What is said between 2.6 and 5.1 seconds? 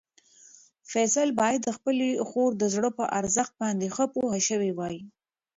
زړه په ارزښت باندې ښه پوه شوی وای.